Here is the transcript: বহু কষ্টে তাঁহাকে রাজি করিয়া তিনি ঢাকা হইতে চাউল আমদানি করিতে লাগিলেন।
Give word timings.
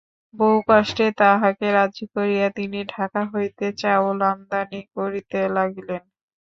বহু 0.33 0.57
কষ্টে 0.69 1.05
তাঁহাকে 1.19 1.67
রাজি 1.71 2.05
করিয়া 2.15 2.47
তিনি 2.57 2.79
ঢাকা 2.93 3.21
হইতে 3.31 3.65
চাউল 3.81 4.19
আমদানি 4.31 4.81
করিতে 4.95 5.39
লাগিলেন। 5.57 6.03